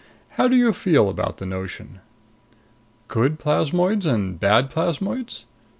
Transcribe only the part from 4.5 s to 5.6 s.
plasmoids?"